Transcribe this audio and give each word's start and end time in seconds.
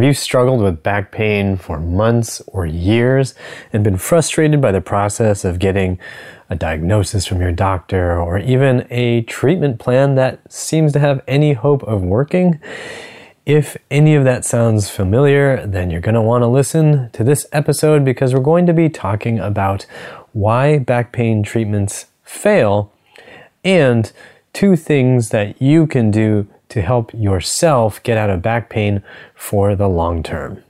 Have 0.00 0.06
you 0.06 0.14
struggled 0.14 0.62
with 0.62 0.82
back 0.82 1.12
pain 1.12 1.58
for 1.58 1.78
months 1.78 2.40
or 2.46 2.64
years 2.64 3.34
and 3.70 3.84
been 3.84 3.98
frustrated 3.98 4.58
by 4.58 4.72
the 4.72 4.80
process 4.80 5.44
of 5.44 5.58
getting 5.58 5.98
a 6.48 6.56
diagnosis 6.56 7.26
from 7.26 7.42
your 7.42 7.52
doctor 7.52 8.18
or 8.18 8.38
even 8.38 8.86
a 8.88 9.20
treatment 9.20 9.78
plan 9.78 10.14
that 10.14 10.40
seems 10.50 10.94
to 10.94 11.00
have 11.00 11.20
any 11.28 11.52
hope 11.52 11.82
of 11.82 12.00
working? 12.00 12.58
If 13.44 13.76
any 13.90 14.14
of 14.14 14.24
that 14.24 14.46
sounds 14.46 14.88
familiar, 14.88 15.66
then 15.66 15.90
you're 15.90 16.00
going 16.00 16.14
to 16.14 16.22
want 16.22 16.40
to 16.44 16.48
listen 16.48 17.10
to 17.10 17.22
this 17.22 17.46
episode 17.52 18.02
because 18.02 18.32
we're 18.32 18.40
going 18.40 18.64
to 18.64 18.72
be 18.72 18.88
talking 18.88 19.38
about 19.38 19.84
why 20.32 20.78
back 20.78 21.12
pain 21.12 21.42
treatments 21.42 22.06
fail 22.24 22.90
and 23.62 24.10
two 24.54 24.76
things 24.76 25.28
that 25.28 25.60
you 25.60 25.86
can 25.86 26.10
do 26.10 26.48
to 26.70 26.82
help 26.82 27.12
yourself 27.12 28.02
get 28.02 28.16
out 28.16 28.30
of 28.30 28.42
back 28.42 28.70
pain 28.70 29.02
for 29.34 29.76
the 29.76 29.88
long 29.88 30.22
term. 30.22 30.62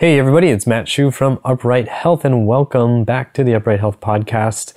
Hey, 0.00 0.18
everybody, 0.18 0.48
it's 0.48 0.66
Matt 0.66 0.88
Hsu 0.88 1.10
from 1.10 1.38
Upright 1.44 1.86
Health, 1.86 2.24
and 2.24 2.46
welcome 2.46 3.04
back 3.04 3.34
to 3.34 3.44
the 3.44 3.54
Upright 3.54 3.80
Health 3.80 4.00
Podcast. 4.00 4.72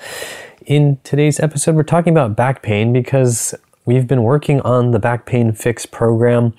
In 0.65 0.99
today's 1.05 1.39
episode, 1.39 1.75
we're 1.75 1.83
talking 1.83 2.11
about 2.11 2.35
back 2.35 2.61
pain 2.61 2.91
because 2.91 3.55
we've 3.85 4.07
been 4.07 4.23
working 4.23 4.61
on 4.61 4.91
the 4.91 4.99
Back 4.99 5.25
Pain 5.25 5.51
Fix 5.51 5.85
program 5.85 6.53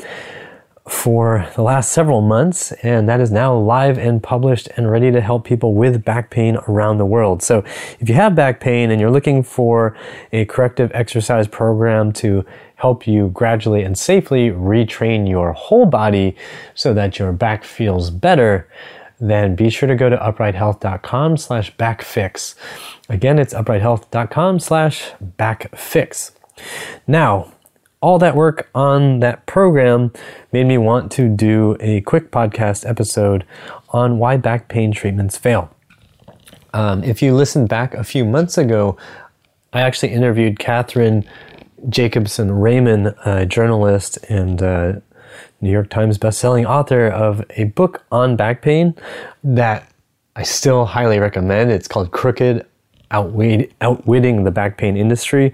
for 0.86 1.48
the 1.56 1.62
last 1.62 1.92
several 1.92 2.20
months, 2.20 2.72
and 2.82 3.08
that 3.08 3.18
is 3.18 3.30
now 3.30 3.56
live 3.56 3.96
and 3.96 4.22
published 4.22 4.68
and 4.76 4.90
ready 4.90 5.10
to 5.10 5.20
help 5.20 5.44
people 5.44 5.74
with 5.74 6.04
back 6.04 6.28
pain 6.30 6.58
around 6.68 6.98
the 6.98 7.06
world. 7.06 7.42
So, 7.42 7.64
if 8.00 8.08
you 8.08 8.14
have 8.16 8.34
back 8.34 8.60
pain 8.60 8.90
and 8.90 9.00
you're 9.00 9.10
looking 9.10 9.42
for 9.42 9.96
a 10.32 10.44
corrective 10.44 10.90
exercise 10.92 11.48
program 11.48 12.12
to 12.14 12.44
help 12.76 13.06
you 13.06 13.28
gradually 13.28 13.82
and 13.82 13.96
safely 13.96 14.50
retrain 14.50 15.28
your 15.28 15.52
whole 15.52 15.86
body 15.86 16.36
so 16.74 16.92
that 16.92 17.18
your 17.18 17.32
back 17.32 17.64
feels 17.64 18.10
better, 18.10 18.68
then 19.18 19.54
be 19.54 19.70
sure 19.70 19.88
to 19.88 19.94
go 19.94 20.10
to 20.10 20.16
uprighthealth.com 20.18 21.38
slash 21.38 21.74
backfix. 21.76 22.56
Again, 23.08 23.38
it's 23.38 23.54
uprighthealth.com 23.54 24.60
slash 24.60 25.12
backfix. 25.38 26.32
Now, 27.06 27.52
all 28.00 28.18
that 28.18 28.36
work 28.36 28.68
on 28.74 29.20
that 29.20 29.46
program 29.46 30.12
made 30.52 30.66
me 30.66 30.76
want 30.76 31.10
to 31.12 31.28
do 31.28 31.76
a 31.80 32.02
quick 32.02 32.30
podcast 32.30 32.88
episode 32.88 33.46
on 33.90 34.18
why 34.18 34.36
back 34.36 34.68
pain 34.68 34.92
treatments 34.92 35.38
fail. 35.38 35.74
Um, 36.74 37.02
if 37.04 37.22
you 37.22 37.34
listened 37.34 37.68
back 37.68 37.94
a 37.94 38.04
few 38.04 38.24
months 38.24 38.58
ago, 38.58 38.96
I 39.72 39.80
actually 39.80 40.12
interviewed 40.12 40.58
Cathryn 40.58 41.26
Jakobson 41.88 42.52
Ramin, 42.52 43.14
a 43.24 43.46
journalist 43.46 44.18
and 44.28 44.62
uh, 44.62 44.92
New 45.60 45.70
York 45.70 45.88
Times 45.88 46.18
bestselling 46.18 46.68
author 46.68 47.06
of 47.06 47.44
a 47.56 47.64
book 47.64 48.04
on 48.12 48.36
back 48.36 48.60
pain 48.60 48.94
that 49.42 49.90
I 50.36 50.42
still 50.42 50.84
highly 50.84 51.18
recommend. 51.18 51.70
It's 51.70 51.88
called 51.88 52.10
Crooked 52.10 52.66
Outwitting 53.10 54.44
the 54.44 54.50
Back 54.50 54.76
Pain 54.76 54.96
Industry. 54.96 55.52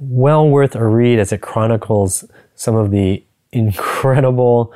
Well 0.00 0.48
worth 0.48 0.74
a 0.74 0.86
read 0.86 1.18
as 1.18 1.32
it 1.32 1.40
chronicles 1.40 2.24
some 2.54 2.74
of 2.74 2.90
the 2.90 3.22
incredible 3.52 4.72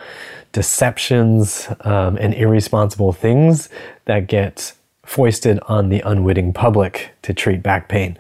deceptions 0.52 1.68
um, 1.80 2.16
and 2.18 2.34
irresponsible 2.34 3.12
things 3.12 3.68
that 4.04 4.26
get 4.26 4.72
foisted 5.04 5.58
on 5.66 5.88
the 5.88 6.00
unwitting 6.00 6.52
public 6.52 7.10
to 7.22 7.34
treat 7.34 7.62
back 7.62 7.88
pain. 7.88 8.16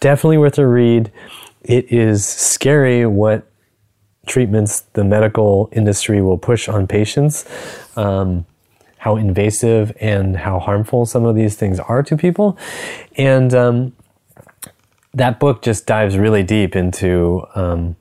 Definitely 0.00 0.38
worth 0.38 0.58
a 0.58 0.66
read 0.66 1.10
it 1.62 1.90
is 1.90 2.24
scary 2.24 3.06
what 3.06 3.46
treatments 4.26 4.82
the 4.92 5.04
medical 5.04 5.68
industry 5.72 6.20
will 6.20 6.38
push 6.38 6.68
on 6.68 6.86
patients, 6.86 7.44
um, 7.96 8.44
how 8.98 9.16
invasive 9.16 9.96
and 10.00 10.36
how 10.36 10.58
harmful 10.58 11.06
some 11.06 11.24
of 11.24 11.34
these 11.34 11.56
things 11.56 11.78
are 11.80 12.02
to 12.02 12.16
people. 12.16 12.56
And 13.16 13.54
um, 13.54 13.92
that 15.16 15.40
book 15.40 15.62
just 15.62 15.86
dives 15.86 16.16
really 16.16 16.42
deep 16.42 16.76
into 16.76 17.44
um, 17.54 17.96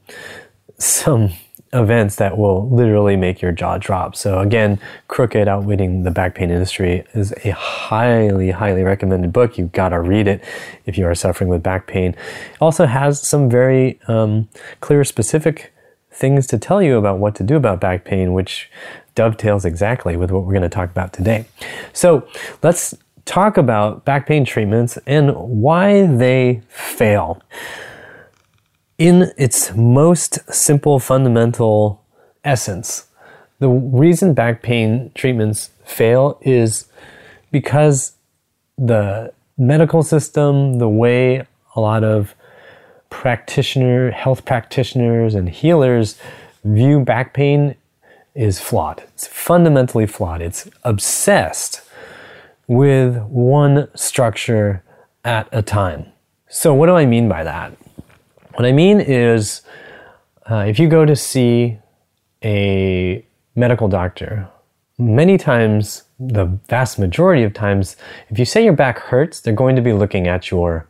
some 0.77 1.31
events 1.71 2.17
that 2.17 2.37
will 2.37 2.69
literally 2.69 3.15
make 3.15 3.41
your 3.41 3.51
jaw 3.51 3.77
drop. 3.77 4.15
So 4.15 4.39
again, 4.39 4.79
Crooked 5.07 5.47
Outwitting 5.47 6.03
the 6.03 6.11
Back 6.11 6.35
Pain 6.35 6.51
Industry 6.51 7.05
is 7.13 7.33
a 7.43 7.51
highly, 7.51 8.51
highly 8.51 8.83
recommended 8.83 9.33
book. 9.33 9.57
You've 9.57 9.71
got 9.71 9.89
to 9.89 9.99
read 9.99 10.27
it 10.27 10.43
if 10.85 10.97
you 10.97 11.05
are 11.05 11.15
suffering 11.15 11.49
with 11.49 11.63
back 11.63 11.87
pain. 11.87 12.11
It 12.11 12.61
also 12.61 12.85
has 12.85 13.25
some 13.27 13.49
very 13.49 13.99
um, 14.07 14.49
clear, 14.81 15.03
specific 15.03 15.73
things 16.11 16.47
to 16.47 16.57
tell 16.57 16.81
you 16.81 16.97
about 16.97 17.19
what 17.19 17.35
to 17.35 17.43
do 17.43 17.55
about 17.55 17.79
back 17.79 18.05
pain, 18.05 18.33
which 18.33 18.69
dovetails 19.15 19.63
exactly 19.63 20.17
with 20.17 20.31
what 20.31 20.43
we're 20.43 20.53
going 20.53 20.63
to 20.63 20.69
talk 20.69 20.89
about 20.89 21.13
today. 21.13 21.45
So 21.93 22.27
let's 22.61 22.93
talk 23.25 23.57
about 23.57 24.05
back 24.05 24.27
pain 24.27 24.45
treatments 24.45 24.97
and 25.05 25.35
why 25.35 26.05
they 26.05 26.61
fail 26.69 27.41
in 28.97 29.31
its 29.37 29.75
most 29.75 30.39
simple 30.53 30.99
fundamental 30.99 32.03
essence, 32.43 33.07
the 33.59 33.69
reason 33.69 34.33
back 34.33 34.61
pain 34.61 35.11
treatments 35.15 35.69
fail 35.83 36.39
is 36.41 36.87
because 37.51 38.13
the 38.77 39.33
medical 39.57 40.03
system, 40.03 40.79
the 40.79 40.89
way 40.89 41.45
a 41.75 41.81
lot 41.81 42.03
of 42.03 42.35
practitioner, 43.09 44.11
health 44.11 44.45
practitioners 44.45 45.35
and 45.35 45.49
healers 45.49 46.19
view 46.63 46.99
back 46.99 47.33
pain 47.33 47.75
is 48.33 48.59
flawed. 48.59 49.03
It's 49.13 49.27
fundamentally 49.27 50.05
flawed. 50.05 50.41
It's 50.41 50.69
obsessed 50.83 51.81
with 52.67 53.21
one 53.23 53.87
structure 53.95 54.83
at 55.23 55.47
a 55.51 55.61
time. 55.61 56.11
So 56.47 56.73
what 56.73 56.87
do 56.87 56.93
I 56.93 57.05
mean 57.05 57.27
by 57.27 57.43
that? 57.43 57.73
What 58.53 58.65
I 58.65 58.71
mean 58.71 59.01
is, 59.01 59.61
uh, 60.49 60.65
if 60.67 60.79
you 60.79 60.87
go 60.87 61.05
to 61.05 61.15
see 61.15 61.77
a 62.43 63.25
medical 63.55 63.87
doctor, 63.87 64.47
many 64.97 65.37
times, 65.37 66.03
the 66.19 66.45
vast 66.69 66.97
majority 66.97 67.43
of 67.43 67.53
times, 67.53 67.97
if 68.29 68.39
you 68.39 68.45
say 68.45 68.63
your 68.63 68.73
back 68.73 68.99
hurts, 68.99 69.41
they're 69.41 69.53
going 69.53 69.75
to 69.75 69.81
be 69.81 69.93
looking 69.93 70.27
at 70.27 70.49
your 70.49 70.87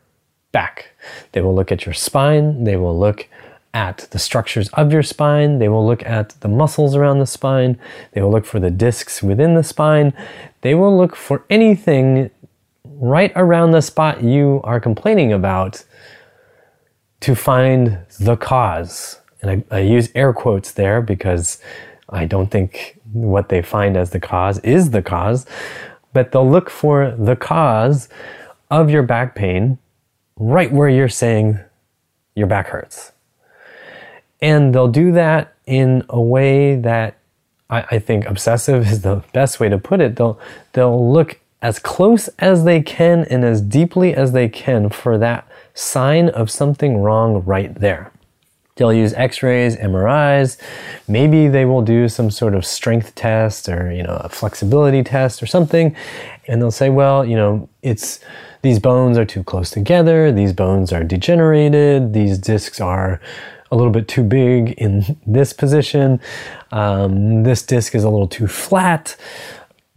back. 0.51 0.91
They 1.31 1.41
will 1.41 1.55
look 1.55 1.71
at 1.71 1.85
your 1.85 1.93
spine, 1.93 2.63
they 2.63 2.75
will 2.75 2.97
look 2.97 3.27
at 3.75 4.07
the 4.11 4.17
structures 4.17 4.69
of 4.69 4.93
your 4.93 5.03
spine, 5.03 5.59
they 5.59 5.67
will 5.67 5.85
look 5.85 6.03
at 6.05 6.29
the 6.39 6.47
muscles 6.47 6.95
around 6.95 7.19
the 7.19 7.27
spine, 7.27 7.77
they 8.13 8.21
will 8.21 8.31
look 8.31 8.45
for 8.45 8.59
the 8.59 8.71
discs 8.71 9.21
within 9.21 9.53
the 9.53 9.63
spine, 9.63 10.13
they 10.61 10.73
will 10.73 10.97
look 10.97 11.13
for 11.13 11.43
anything 11.49 12.31
right 12.85 13.33
around 13.35 13.71
the 13.71 13.81
spot 13.81 14.23
you 14.23 14.61
are 14.63 14.79
complaining 14.79 15.33
about 15.33 15.83
to 17.19 17.35
find 17.35 17.99
the 18.17 18.37
cause. 18.37 19.19
And 19.41 19.65
I, 19.69 19.75
I, 19.75 19.79
use 19.81 20.09
air 20.15 20.31
quotes 20.31 20.71
there 20.71 21.01
because 21.01 21.59
I 22.07 22.25
don't 22.25 22.49
think 22.49 22.97
what 23.11 23.49
they 23.49 23.61
find 23.61 23.97
as 23.97 24.11
the 24.11 24.19
cause 24.21 24.59
is 24.59 24.91
the 24.91 25.01
cause, 25.01 25.45
but 26.13 26.31
they'll 26.31 26.49
look 26.49 26.69
for 26.69 27.13
the 27.17 27.35
cause 27.35 28.07
of 28.71 28.89
your 28.89 29.03
back 29.03 29.35
pain 29.35 29.77
right 30.37 30.71
where 30.71 30.89
you're 30.89 31.09
saying 31.09 31.59
your 32.35 32.47
back 32.47 32.67
hurts. 32.67 33.11
And 34.41 34.73
they'll 34.73 34.87
do 34.87 35.11
that 35.13 35.55
in 35.65 36.03
a 36.09 36.21
way 36.21 36.75
that 36.75 37.17
I, 37.69 37.85
I 37.91 37.99
think 37.99 38.25
obsessive 38.25 38.87
is 38.87 39.01
the 39.01 39.23
best 39.33 39.59
way 39.59 39.69
to 39.69 39.77
put 39.77 40.01
it. 40.01 40.15
They'll, 40.15 40.39
they'll 40.73 41.11
look 41.11 41.39
as 41.61 41.79
close 41.79 42.27
as 42.39 42.63
they 42.63 42.81
can 42.81 43.25
and 43.25 43.43
as 43.43 43.61
deeply 43.61 44.13
as 44.13 44.33
they 44.33 44.47
can 44.47 44.89
for 44.89 45.17
that 45.17 45.47
sign 45.73 46.29
of 46.29 46.51
something 46.51 46.99
wrong 46.99 47.43
right 47.43 47.73
there. 47.75 48.11
They'll 48.75 48.93
use 48.93 49.13
x-rays, 49.13 49.77
MRIs, 49.77 50.57
maybe 51.07 51.47
they 51.47 51.63
will 51.63 51.81
do 51.81 52.09
some 52.09 52.29
sort 52.29 52.55
of 52.55 52.65
strength 52.65 53.15
test 53.15 53.69
or, 53.69 53.89
you 53.91 54.03
know, 54.03 54.17
a 54.21 54.27
flexibility 54.27 55.01
test 55.01 55.41
or 55.41 55.45
something. 55.45 55.95
And 56.47 56.61
they'll 56.61 56.71
say, 56.71 56.89
well, 56.89 57.23
you 57.23 57.37
know, 57.37 57.69
it's, 57.81 58.19
these 58.63 58.79
bones 58.79 59.17
are 59.17 59.25
too 59.25 59.43
close 59.43 59.71
together, 59.71 60.31
these 60.31 60.51
bones 60.51 60.91
are 60.91 61.05
degenerated, 61.05 62.13
these 62.13 62.37
discs 62.37 62.81
are 62.81 63.21
a 63.71 63.75
little 63.75 63.91
bit 63.91 64.07
too 64.07 64.23
big 64.23 64.71
in 64.71 65.17
this 65.25 65.53
position, 65.53 66.19
um, 66.71 67.43
this 67.43 67.63
disc 67.63 67.95
is 67.95 68.03
a 68.03 68.09
little 68.09 68.27
too 68.27 68.47
flat 68.47 69.15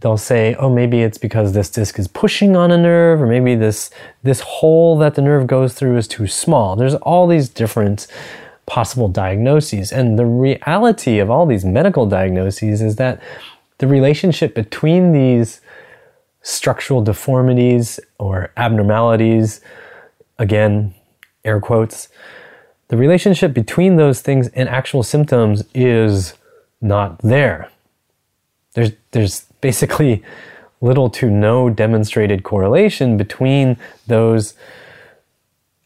they'll 0.00 0.16
say, 0.16 0.54
oh, 0.54 0.70
maybe 0.70 1.02
it's 1.02 1.18
because 1.18 1.52
this 1.52 1.70
disc 1.70 1.98
is 1.98 2.06
pushing 2.06 2.56
on 2.56 2.70
a 2.70 2.78
nerve, 2.78 3.20
or 3.20 3.26
maybe 3.26 3.54
this, 3.54 3.90
this 4.22 4.40
hole 4.40 4.96
that 4.98 5.14
the 5.14 5.22
nerve 5.22 5.46
goes 5.46 5.74
through 5.74 5.96
is 5.96 6.06
too 6.06 6.26
small. 6.26 6.76
There's 6.76 6.94
all 6.96 7.26
these 7.26 7.48
different 7.48 8.06
possible 8.66 9.08
diagnoses. 9.08 9.90
And 9.90 10.18
the 10.18 10.26
reality 10.26 11.18
of 11.18 11.30
all 11.30 11.46
these 11.46 11.64
medical 11.64 12.06
diagnoses 12.06 12.80
is 12.80 12.96
that 12.96 13.20
the 13.78 13.86
relationship 13.86 14.54
between 14.54 15.12
these 15.12 15.60
structural 16.42 17.02
deformities 17.02 17.98
or 18.18 18.52
abnormalities, 18.56 19.60
again, 20.38 20.94
air 21.44 21.60
quotes, 21.60 22.08
the 22.88 22.96
relationship 22.96 23.52
between 23.52 23.96
those 23.96 24.20
things 24.20 24.48
and 24.48 24.68
actual 24.68 25.02
symptoms 25.02 25.64
is 25.74 26.34
not 26.80 27.18
there. 27.18 27.70
There's, 28.74 28.92
there's 29.10 29.42
basically 29.60 30.22
little 30.80 31.10
to 31.10 31.30
no 31.30 31.68
demonstrated 31.70 32.44
correlation 32.44 33.16
between 33.16 33.76
those 34.06 34.54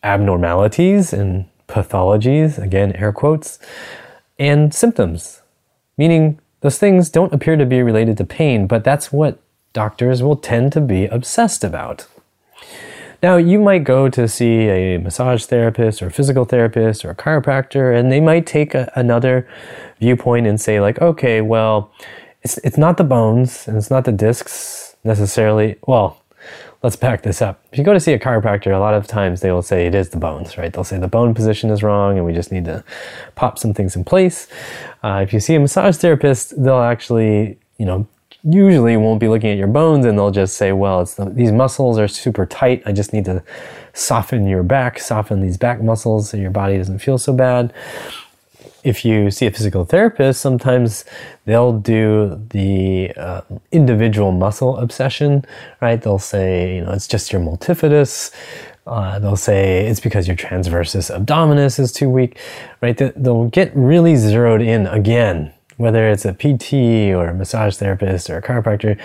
abnormalities 0.03 1.13
and 1.13 1.47
pathologies, 1.69 2.59
again, 2.59 2.93
air 2.97 3.13
quotes, 3.13 3.59
and 4.39 4.75
symptoms. 4.75 5.41
Meaning, 5.97 6.39
those 6.61 6.79
things 6.79 7.11
don't 7.11 7.33
appear 7.33 7.57
to 7.57 7.67
be 7.67 7.83
related 7.83 8.17
to 8.19 8.25
pain, 8.25 8.67
but 8.67 8.85
that's 8.85 9.13
what 9.13 9.39
doctors 9.73 10.23
will 10.23 10.37
tend 10.37 10.73
to 10.73 10.81
be 10.81 11.07
obsessed 11.07 11.65
about. 11.65 12.07
Now, 13.23 13.37
you 13.37 13.61
might 13.61 13.85
go 13.85 14.09
to 14.09 14.27
see 14.27 14.69
a 14.69 14.99
massage 14.99 15.45
therapist 15.45 16.03
or 16.03 16.09
a 16.09 16.11
physical 16.11 16.45
therapist 16.45 17.05
or 17.05 17.11
a 17.11 17.15
chiropractor, 17.15 17.97
and 17.97 18.11
they 18.11 18.21
might 18.21 18.47
take 18.47 18.75
a, 18.75 18.91
another 18.97 19.47
viewpoint 20.01 20.49
and 20.49 20.61
say, 20.61 20.81
like, 20.81 21.01
okay, 21.01 21.41
well, 21.41 21.93
it's, 22.43 22.59
it's 22.59 22.77
not 22.77 22.97
the 22.97 23.05
bones 23.05 23.69
and 23.69 23.77
it's 23.77 23.91
not 23.91 24.05
the 24.07 24.11
discs 24.11 24.97
necessarily. 25.05 25.77
Well, 25.87 26.21
let's 26.83 26.97
back 26.97 27.23
this 27.23 27.41
up. 27.41 27.65
If 27.71 27.79
you 27.79 27.85
go 27.85 27.93
to 27.93 28.01
see 28.01 28.13
a 28.13 28.19
chiropractor, 28.19 28.75
a 28.75 28.81
lot 28.81 28.95
of 28.95 29.07
times 29.07 29.41
they 29.41 29.53
will 29.53 29.63
say 29.63 29.87
it 29.87 29.95
is 29.95 30.09
the 30.09 30.17
bones, 30.17 30.59
right? 30.59 30.73
They'll 30.73 30.83
say 30.83 30.99
the 30.99 31.07
bone 31.07 31.33
position 31.33 31.71
is 31.71 31.85
wrong 31.85 32.17
and 32.17 32.27
we 32.27 32.33
just 32.33 32.51
need 32.51 32.65
to 32.65 32.83
pop 33.37 33.57
some 33.57 33.73
things 33.73 33.95
in 33.95 34.03
place. 34.03 34.49
Uh, 35.05 35.21
if 35.23 35.33
you 35.33 35.39
see 35.39 35.55
a 35.55 35.61
massage 35.61 35.97
therapist, 35.97 36.61
they'll 36.61 36.79
actually, 36.79 37.57
you 37.79 37.87
know, 37.87 38.09
usually 38.45 38.97
won't 38.97 39.21
be 39.21 39.29
looking 39.29 39.51
at 39.51 39.59
your 39.59 39.69
bones 39.69 40.05
and 40.05 40.19
they'll 40.19 40.31
just 40.31 40.57
say, 40.57 40.73
well, 40.73 41.01
it's 41.01 41.15
the, 41.15 41.27
these 41.27 41.53
muscles 41.53 41.99
are 41.99 42.09
super 42.09 42.47
tight. 42.47 42.83
I 42.85 42.93
just 42.93 43.13
need 43.13 43.25
to 43.27 43.43
soften 43.93 44.47
your 44.47 44.63
back, 44.63 44.99
soften 44.99 45.41
these 45.41 45.57
back 45.57 45.83
muscles 45.83 46.31
so 46.31 46.37
your 46.37 46.51
body 46.51 46.77
doesn't 46.77 46.99
feel 46.99 47.19
so 47.19 47.33
bad. 47.33 47.73
If 48.83 49.05
you 49.05 49.31
see 49.31 49.47
a 49.47 49.51
physical 49.53 49.85
therapist, 49.85 50.41
sometimes 50.41 51.05
they'll 51.45 51.79
do 51.79 52.45
the 52.51 53.13
uh, 53.17 53.43
individual 53.71 54.33
muscle 54.33 54.77
obsession, 54.77 55.45
right? 55.81 56.03
They'll 56.03 56.19
say, 56.19 56.77
you 56.77 56.85
know, 56.85 56.91
it's 56.91 57.07
just 57.07 57.33
your 57.33 57.41
multifidus. 57.41 58.33
Uh, 58.85 59.21
they'll 59.21 59.37
say 59.37 59.87
it's 59.87 60.01
because 60.01 60.27
your 60.27 60.37
transversus 60.37 61.17
abdominis 61.17 61.79
is 61.79 61.93
too 61.93 62.11
weak, 62.11 62.41
right? 62.81 62.97
They'll 62.97 63.49
get 63.49 63.71
really 63.77 64.17
zeroed 64.17 64.63
in 64.63 64.89
again 64.89 65.53
whether 65.83 66.09
it's 66.09 66.25
a 66.25 66.33
PT 66.33 67.13
or 67.13 67.27
a 67.27 67.35
massage 67.35 67.77
therapist 67.77 68.31
or 68.31 68.39
a 68.39 68.43
chiropractor, 68.43 68.99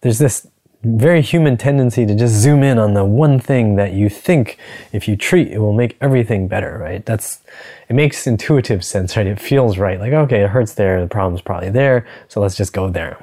there's 0.00 0.18
this 0.18 0.48
very 0.82 1.20
human 1.20 1.56
tendency 1.56 2.06
to 2.06 2.14
just 2.14 2.34
zoom 2.34 2.62
in 2.62 2.78
on 2.78 2.94
the 2.94 3.04
one 3.04 3.38
thing 3.38 3.76
that 3.76 3.92
you 3.92 4.08
think 4.08 4.56
if 4.92 5.06
you 5.06 5.16
treat 5.16 5.48
it 5.48 5.58
will 5.58 5.72
make 5.72 5.98
everything 6.00 6.48
better 6.48 6.78
right? 6.78 7.04
That's 7.04 7.40
it 7.88 7.94
makes 7.94 8.26
intuitive 8.26 8.84
sense 8.84 9.16
right? 9.16 9.26
It 9.26 9.40
feels 9.40 9.76
right. 9.76 9.98
Like 10.00 10.12
okay 10.12 10.42
it 10.42 10.50
hurts 10.50 10.74
there 10.74 11.00
the 11.00 11.08
problem's 11.08 11.42
probably 11.42 11.70
there 11.70 12.06
so 12.28 12.40
let's 12.40 12.56
just 12.56 12.72
go 12.72 12.88
there. 12.88 13.18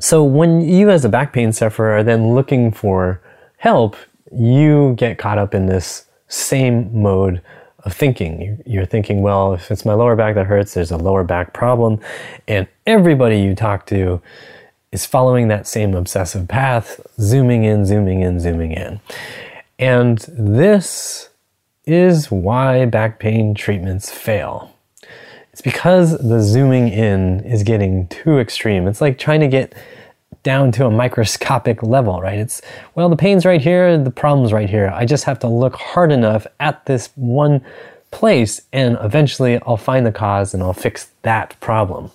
So 0.00 0.22
when 0.22 0.60
you 0.60 0.90
as 0.90 1.04
a 1.04 1.08
back 1.08 1.32
pain 1.32 1.52
sufferer 1.52 1.98
are 1.98 2.04
then 2.04 2.34
looking 2.34 2.70
for 2.70 3.20
help 3.56 3.96
you 4.32 4.94
get 4.96 5.18
caught 5.18 5.38
up 5.38 5.54
in 5.54 5.66
this 5.66 6.06
same 6.28 7.02
mode 7.02 7.42
of 7.88 7.96
thinking. 7.96 8.62
You're 8.66 8.86
thinking, 8.86 9.22
well, 9.22 9.54
if 9.54 9.70
it's 9.70 9.84
my 9.84 9.94
lower 9.94 10.14
back 10.14 10.34
that 10.34 10.46
hurts, 10.46 10.74
there's 10.74 10.90
a 10.90 10.96
lower 10.98 11.24
back 11.24 11.54
problem. 11.54 12.00
And 12.46 12.68
everybody 12.86 13.40
you 13.40 13.54
talk 13.54 13.86
to 13.86 14.20
is 14.92 15.06
following 15.06 15.48
that 15.48 15.66
same 15.66 15.94
obsessive 15.94 16.46
path, 16.48 17.00
zooming 17.18 17.64
in, 17.64 17.86
zooming 17.86 18.20
in, 18.20 18.40
zooming 18.40 18.72
in. 18.72 19.00
And 19.78 20.18
this 20.28 21.30
is 21.86 22.30
why 22.30 22.84
back 22.84 23.18
pain 23.18 23.54
treatments 23.54 24.10
fail. 24.10 24.74
It's 25.52 25.62
because 25.62 26.18
the 26.18 26.42
zooming 26.42 26.88
in 26.88 27.40
is 27.40 27.62
getting 27.62 28.06
too 28.08 28.38
extreme. 28.38 28.86
It's 28.86 29.00
like 29.00 29.18
trying 29.18 29.40
to 29.40 29.48
get 29.48 29.74
down 30.42 30.72
to 30.72 30.86
a 30.86 30.90
microscopic 30.90 31.82
level, 31.82 32.20
right? 32.20 32.38
It's, 32.38 32.62
well, 32.94 33.08
the 33.08 33.16
pain's 33.16 33.44
right 33.44 33.60
here, 33.60 33.98
the 34.02 34.10
problem's 34.10 34.52
right 34.52 34.70
here. 34.70 34.90
I 34.94 35.04
just 35.04 35.24
have 35.24 35.38
to 35.40 35.48
look 35.48 35.74
hard 35.76 36.12
enough 36.12 36.46
at 36.60 36.86
this 36.86 37.10
one 37.16 37.64
place, 38.10 38.62
and 38.72 38.96
eventually 39.00 39.60
I'll 39.66 39.76
find 39.76 40.06
the 40.06 40.12
cause 40.12 40.54
and 40.54 40.62
I'll 40.62 40.72
fix 40.72 41.10
that 41.22 41.58
problem. 41.60 42.10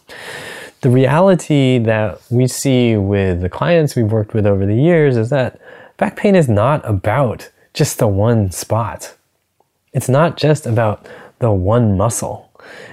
The 0.82 0.90
reality 0.90 1.78
that 1.80 2.22
we 2.30 2.48
see 2.48 2.98
with 2.98 3.42
the 3.42 3.50
clients 3.50 3.96
we've 3.96 4.12
worked 4.12 4.34
with 4.34 4.46
over 4.46 4.66
the 4.66 4.76
years 4.76 5.16
is 5.16 5.30
that 5.30 5.60
back 5.98 6.16
pain 6.16 6.36
is 6.36 6.50
not 6.50 6.88
about 6.90 7.50
just 7.74 8.00
the 8.00 8.08
one 8.08 8.52
spot. 8.52 9.16
It's 9.94 10.10
not 10.10 10.38
just 10.38 10.66
about 10.66 11.08
the 11.40 11.52
one 11.52 11.96
muscle. 11.96 12.50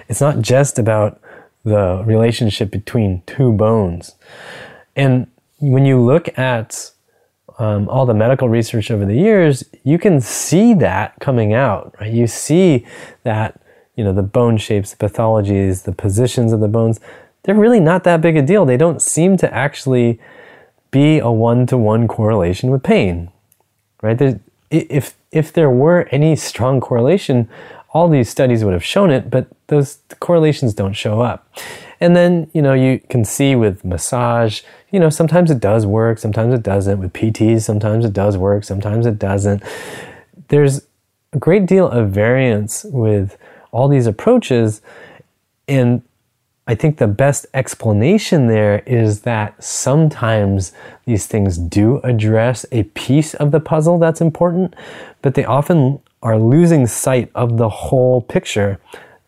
It's 0.09 0.21
not 0.21 0.41
just 0.41 0.79
about 0.79 1.21
the 1.65 2.03
relationship 2.05 2.71
between 2.71 3.23
two 3.27 3.53
bones. 3.53 4.15
And 5.01 5.29
when 5.61 5.87
you 5.87 5.99
look 5.99 6.39
at 6.39 6.93
um, 7.59 7.89
all 7.89 8.05
the 8.05 8.13
medical 8.13 8.51
research 8.51 8.91
over 8.91 9.07
the 9.07 9.15
years, 9.15 9.65
you 9.83 9.99
can 9.99 10.21
see 10.21 10.75
that 10.75 11.19
coming 11.21 11.55
out. 11.55 11.95
Right? 11.99 12.13
You 12.13 12.27
see 12.27 12.87
that 13.23 13.59
you 13.97 14.05
know 14.05 14.13
the 14.13 14.23
bone 14.23 14.59
shapes, 14.59 14.93
the 14.93 15.09
pathologies, 15.09 15.85
the 15.85 15.93
positions 15.93 16.53
of 16.53 16.61
the 16.61 16.69
bones. 16.69 17.01
They're 17.43 17.55
really 17.55 17.81
not 17.81 18.05
that 18.05 18.21
big 18.21 18.37
a 18.37 18.43
deal. 18.43 18.67
They 18.67 18.77
don't 18.77 19.01
seem 19.01 19.39
to 19.39 19.49
actually 19.55 20.21
be 20.91 21.19
a 21.19 21.31
one-to-one 21.31 22.07
correlation 22.07 22.71
with 22.71 22.83
pain. 22.83 23.31
Right? 24.03 24.19
There's, 24.19 24.35
if 24.71 25.17
if 25.33 25.51
there 25.51 25.71
were 25.71 26.09
any 26.11 26.37
strong 26.37 26.79
correlation, 26.79 27.49
all 27.93 28.09
these 28.09 28.29
studies 28.29 28.65
would 28.65 28.73
have 28.73 28.85
shown 28.85 29.11
it, 29.11 29.31
but 29.31 29.49
those 29.67 29.99
correlations 30.21 30.75
don't 30.75 30.93
show 30.93 31.21
up. 31.21 31.53
And 32.01 32.17
then, 32.17 32.51
you 32.55 32.63
know, 32.63 32.73
you 32.73 33.01
can 33.11 33.25
see 33.25 33.55
with 33.57 33.85
massage, 33.85 34.63
you 34.91 35.01
know, 35.01 35.11
sometimes 35.11 35.51
it 35.51 35.61
does 35.61 35.87
work, 35.87 36.19
sometimes 36.19 36.55
it 36.55 36.63
doesn't. 36.63 36.99
With 36.99 37.13
PTs, 37.13 37.63
sometimes 37.63 38.05
it 38.05 38.13
does 38.13 38.37
work, 38.37 38.65
sometimes 38.65 39.07
it 39.07 39.19
doesn't. 39.19 39.63
There's 40.49 40.87
a 41.33 41.39
great 41.39 41.67
deal 41.67 41.89
of 41.89 42.11
variance 42.11 42.85
with 42.85 43.37
all 43.73 43.89
these 43.89 44.07
approaches. 44.07 44.81
And 45.69 46.03
I 46.67 46.75
think 46.75 46.99
the 46.99 47.09
best 47.09 47.47
explanation 47.55 48.47
there 48.47 48.79
is 48.87 49.23
that 49.23 49.63
sometimes 49.63 50.73
these 51.05 51.27
things 51.27 51.59
do 51.59 51.99
address 51.99 52.65
a 52.71 52.85
piece 52.85 53.35
of 53.35 53.51
the 53.51 53.61
puzzle 53.61 53.99
that's 53.99 54.21
important, 54.21 54.75
but 55.23 55.35
they 55.35 55.45
often 55.45 56.01
are 56.23 56.39
losing 56.39 56.87
sight 56.87 57.31
of 57.35 57.57
the 57.57 57.69
whole 57.69 58.21
picture 58.21 58.79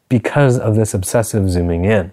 because 0.09 0.59
of 0.59 0.77
this 0.77 0.93
obsessive 0.93 1.51
zooming 1.51 1.85
in. 1.85 2.13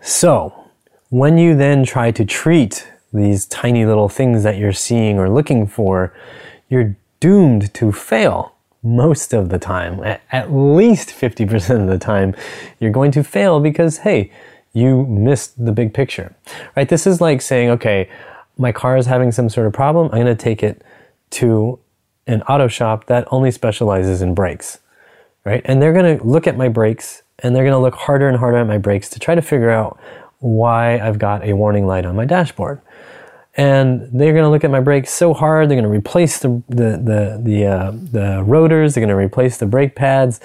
So, 0.00 0.68
when 1.10 1.36
you 1.36 1.56
then 1.56 1.84
try 1.84 2.10
to 2.12 2.24
treat 2.24 2.88
these 3.12 3.44
tiny 3.46 3.84
little 3.84 4.08
things 4.08 4.42
that 4.42 4.56
you're 4.56 4.72
seeing 4.72 5.18
or 5.18 5.28
looking 5.28 5.66
for, 5.66 6.14
you're 6.68 6.96
doomed 7.20 7.72
to 7.74 7.92
fail 7.92 8.54
most 8.82 9.32
of 9.32 9.48
the 9.48 9.58
time. 9.58 10.02
At 10.30 10.52
least 10.52 11.10
50% 11.10 11.82
of 11.82 11.86
the 11.88 11.98
time, 11.98 12.34
you're 12.80 12.90
going 12.90 13.12
to 13.12 13.22
fail 13.22 13.60
because, 13.60 13.98
hey, 13.98 14.32
you 14.72 15.04
missed 15.06 15.62
the 15.62 15.72
big 15.72 15.92
picture, 15.92 16.34
right? 16.74 16.88
This 16.88 17.06
is 17.06 17.20
like 17.20 17.42
saying, 17.42 17.70
okay, 17.70 18.08
my 18.56 18.72
car 18.72 18.96
is 18.96 19.06
having 19.06 19.32
some 19.32 19.48
sort 19.48 19.66
of 19.66 19.72
problem. 19.72 20.06
I'm 20.06 20.22
going 20.22 20.26
to 20.26 20.34
take 20.34 20.62
it 20.62 20.82
to 21.30 21.78
an 22.26 22.42
auto 22.42 22.68
shop 22.68 23.06
that 23.06 23.26
only 23.30 23.50
specializes 23.50 24.22
in 24.22 24.34
brakes, 24.34 24.78
right? 25.44 25.62
And 25.64 25.82
they're 25.82 25.92
going 25.92 26.18
to 26.18 26.24
look 26.24 26.46
at 26.46 26.56
my 26.56 26.68
brakes 26.68 27.22
and 27.40 27.54
they're 27.54 27.64
going 27.64 27.74
to 27.74 27.78
look 27.78 27.94
harder 27.94 28.28
and 28.28 28.36
harder 28.38 28.58
at 28.58 28.66
my 28.66 28.78
brakes 28.78 29.08
to 29.10 29.18
try 29.18 29.34
to 29.34 29.42
figure 29.42 29.70
out 29.70 29.98
why 30.38 30.98
I've 30.98 31.18
got 31.18 31.44
a 31.44 31.54
warning 31.54 31.86
light 31.86 32.04
on 32.04 32.16
my 32.16 32.24
dashboard. 32.24 32.80
And 33.54 34.08
they're 34.12 34.32
going 34.32 34.44
to 34.44 34.48
look 34.48 34.64
at 34.64 34.70
my 34.70 34.80
brakes 34.80 35.10
so 35.10 35.34
hard. 35.34 35.68
They're 35.68 35.76
going 35.76 35.84
to 35.84 35.90
replace 35.90 36.38
the 36.38 36.62
the 36.70 36.96
the 36.96 37.40
the, 37.42 37.66
uh, 37.66 37.90
the 37.90 38.42
rotors. 38.44 38.94
They're 38.94 39.02
going 39.02 39.10
to 39.10 39.16
replace 39.16 39.58
the 39.58 39.66
brake 39.66 39.94
pads. 39.94 40.40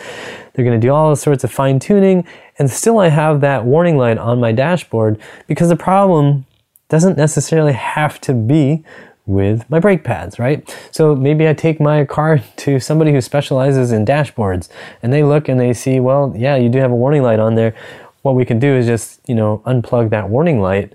They're 0.54 0.66
going 0.66 0.80
to 0.80 0.86
do 0.86 0.94
all 0.94 1.16
sorts 1.16 1.46
of 1.46 1.52
fine 1.52 1.80
tuning, 1.80 2.28
and 2.60 2.70
still 2.70 3.00
I 3.00 3.08
have 3.08 3.40
that 3.42 3.64
warning 3.64 3.98
light 3.98 4.18
on 4.18 4.42
my 4.42 4.52
dashboard 4.52 5.22
because 5.48 5.70
the 5.70 5.78
problem 5.78 6.46
doesn't 6.90 7.18
necessarily 7.18 7.74
have 7.74 8.20
to 8.22 8.34
be 8.34 8.84
with 9.28 9.70
my 9.70 9.78
brake 9.78 10.04
pads, 10.04 10.40
right? 10.40 10.76
So 10.92 11.16
maybe 11.16 11.48
I 11.48 11.54
take 11.54 11.80
my 11.80 12.06
car 12.06 12.40
to 12.58 12.80
somebody 12.80 13.12
who 13.12 13.22
specializes 13.22 13.92
in 13.92 14.06
dashboards 14.06 14.70
and 15.04 15.14
they 15.14 15.24
look 15.24 15.48
and 15.48 15.60
they 15.60 15.74
see, 15.74 16.00
well, 16.00 16.34
yeah, 16.36 16.56
you 16.56 16.70
do 16.70 16.80
have 16.80 16.92
a 16.92 16.96
warning 16.96 17.22
light 17.22 17.40
on 17.40 17.56
there. 17.56 17.76
What 18.24 18.36
we 18.36 18.46
can 18.46 18.58
do 18.58 18.74
is 18.74 18.88
just, 18.88 19.20
you 19.28 19.36
know, 19.36 19.62
unplug 19.66 20.10
that 20.10 20.30
warning 20.30 20.60
light. 20.60 20.94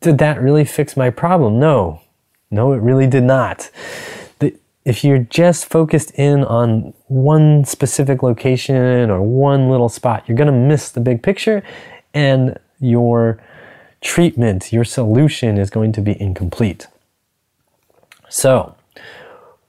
Did 0.00 0.18
that 0.18 0.40
really 0.40 0.64
fix 0.64 0.96
my 0.96 1.10
problem? 1.10 1.58
No. 1.58 2.02
No, 2.50 2.72
it 2.72 2.78
really 2.78 3.06
did 3.06 3.24
not. 3.24 3.70
The, 4.40 4.54
if 4.84 5.04
you're 5.04 5.18
just 5.18 5.66
focused 5.66 6.10
in 6.12 6.44
on 6.44 6.92
one 7.06 7.64
specific 7.64 8.22
location 8.22 9.10
or 9.10 9.22
one 9.22 9.70
little 9.70 9.88
spot, 9.88 10.24
you're 10.26 10.36
going 10.36 10.46
to 10.46 10.52
miss 10.52 10.90
the 10.90 11.00
big 11.00 11.22
picture 11.22 11.62
and 12.12 12.58
your 12.80 13.40
treatment, 14.00 14.72
your 14.72 14.84
solution 14.84 15.58
is 15.58 15.70
going 15.70 15.92
to 15.92 16.00
be 16.00 16.20
incomplete. 16.20 16.86
So, 18.30 18.76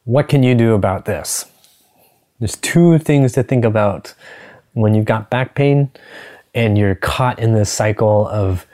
what 0.04 0.30
can 0.30 0.44
you 0.44 0.54
do 0.54 0.76
about 0.76 1.06
this? 1.06 1.46
There's 2.40 2.56
two 2.56 3.00
things 3.00 3.34
to 3.34 3.44
think 3.44 3.66
about 3.66 4.14
when 4.74 4.94
you've 4.94 5.06
got 5.06 5.32
back 5.32 5.56
pain 5.56 5.90
and 6.54 6.78
you're 6.78 6.96
caught 6.96 7.40
in 7.40 7.54
this 7.54 7.72
cycle 7.72 8.28
of 8.28 8.68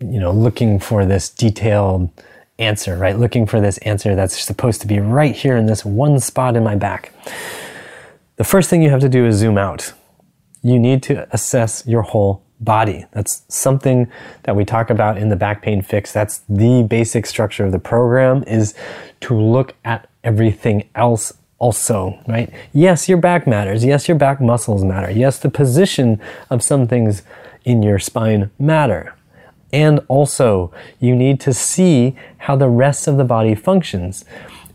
you 0.00 0.18
know 0.18 0.32
looking 0.32 0.80
for 0.80 1.06
this 1.06 1.30
detailed 1.30 2.10
answer, 2.58 2.96
right? 2.96 3.16
Looking 3.16 3.46
for 3.46 3.60
this 3.60 3.78
answer 3.78 4.16
that's 4.16 4.36
supposed 4.44 4.80
to 4.80 4.88
be 4.88 4.98
right 4.98 5.34
here 5.34 5.56
in 5.56 5.66
this 5.66 5.84
one 5.84 6.18
spot 6.18 6.56
in 6.56 6.64
my 6.64 6.74
back. 6.74 7.12
The 8.36 8.44
first 8.44 8.68
thing 8.68 8.82
you 8.82 8.90
have 8.90 9.00
to 9.00 9.08
do 9.08 9.24
is 9.24 9.36
zoom 9.36 9.56
out. 9.56 9.92
You 10.62 10.80
need 10.80 11.04
to 11.04 11.32
assess 11.32 11.84
your 11.86 12.02
whole 12.02 12.42
body. 12.60 13.04
That's 13.12 13.42
something 13.48 14.10
that 14.44 14.56
we 14.56 14.64
talk 14.64 14.90
about 14.90 15.18
in 15.18 15.28
the 15.28 15.36
back 15.36 15.62
pain 15.62 15.82
fix. 15.82 16.12
That's 16.12 16.42
the 16.48 16.82
basic 16.82 17.26
structure 17.26 17.64
of 17.64 17.72
the 17.72 17.78
program 17.78 18.42
is 18.44 18.74
to 19.22 19.38
look 19.38 19.74
at 19.84 20.08
everything 20.24 20.88
else 20.94 21.32
also, 21.58 22.18
right? 22.28 22.52
Yes, 22.72 23.08
your 23.08 23.18
back 23.18 23.46
matters. 23.46 23.84
Yes, 23.84 24.08
your 24.08 24.16
back 24.16 24.40
muscles 24.40 24.84
matter. 24.84 25.10
Yes, 25.10 25.38
the 25.38 25.50
position 25.50 26.20
of 26.50 26.62
some 26.62 26.86
things 26.86 27.22
in 27.64 27.82
your 27.82 27.98
spine 27.98 28.50
matter. 28.58 29.14
And 29.72 30.00
also, 30.08 30.72
you 30.98 31.14
need 31.14 31.40
to 31.40 31.52
see 31.52 32.16
how 32.38 32.56
the 32.56 32.68
rest 32.68 33.06
of 33.06 33.16
the 33.16 33.24
body 33.24 33.54
functions. 33.54 34.24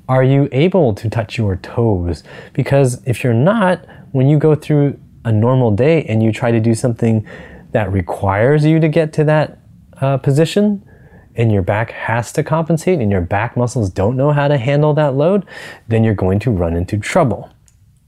Are 0.08 0.24
you 0.24 0.50
able 0.52 0.94
to 0.94 1.10
touch 1.10 1.38
your 1.38 1.56
toes? 1.56 2.24
Because 2.52 3.02
if 3.06 3.24
you're 3.24 3.34
not, 3.34 3.86
when 4.12 4.28
you 4.28 4.38
go 4.38 4.54
through 4.54 5.00
a 5.26 5.32
normal 5.32 5.72
day 5.72 6.04
and 6.04 6.22
you 6.22 6.32
try 6.32 6.52
to 6.52 6.60
do 6.60 6.76
something 6.76 7.26
that 7.74 7.92
requires 7.92 8.66
you 8.66 8.80
to 8.80 8.88
get 8.88 9.12
to 9.14 9.24
that 9.26 9.60
uh, 10.02 10.18
position, 10.18 10.88
and 11.36 11.52
your 11.52 11.62
back 11.62 11.92
has 11.92 12.32
to 12.34 12.44
compensate, 12.44 13.00
and 13.00 13.12
your 13.12 13.22
back 13.22 13.58
muscles 13.58 13.90
don't 13.90 14.16
know 14.16 14.32
how 14.32 14.48
to 14.48 14.58
handle 14.58 14.94
that 14.94 15.16
load, 15.16 15.46
then 15.88 16.04
you're 16.04 16.14
going 16.14 16.40
to 16.40 16.52
run 16.52 16.76
into 16.76 16.98
trouble, 16.98 17.52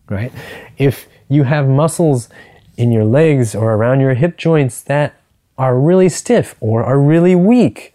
right? 0.10 0.32
If 0.78 1.08
you 1.28 1.44
have 1.44 1.68
muscles 1.68 2.30
in 2.78 2.92
your 2.92 3.06
legs 3.06 3.56
or 3.56 3.74
around 3.74 4.00
your 4.00 4.14
hip 4.14 4.38
joints 4.38 4.82
that 4.82 5.20
are 5.58 5.80
really 5.80 6.10
stiff 6.10 6.56
or 6.60 6.84
are 6.84 7.00
really 7.00 7.36
weak, 7.36 7.94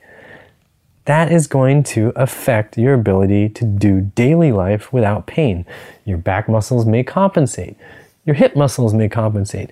that 1.05 1.31
is 1.31 1.47
going 1.47 1.83
to 1.83 2.13
affect 2.17 2.79
your 2.79 2.95
ability 2.95 3.49
to 3.49 3.65
do 3.65 4.01
daily 4.15 4.53
life 4.53 4.93
without 4.93 5.27
pain. 5.27 5.65
Your 6.05 6.19
back 6.19 6.49
muscles 6.49 6.87
may 6.87 7.03
compensate, 7.03 7.77
your 8.25 8.35
hip 8.35 8.57
muscles 8.57 8.95
may 8.95 9.09
compensate. 9.09 9.71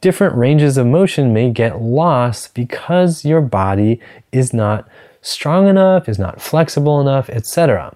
Different 0.00 0.36
ranges 0.36 0.76
of 0.76 0.86
motion 0.86 1.32
may 1.32 1.50
get 1.50 1.82
lost 1.82 2.54
because 2.54 3.24
your 3.24 3.40
body 3.40 4.00
is 4.30 4.52
not 4.52 4.88
strong 5.20 5.66
enough, 5.66 6.08
is 6.08 6.18
not 6.18 6.40
flexible 6.40 7.00
enough, 7.00 7.28
etc. 7.28 7.94